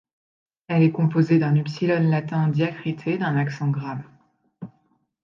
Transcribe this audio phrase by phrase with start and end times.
[0.67, 4.01] Elle est composée d’un upsilon latin diacrité d’un accent grave.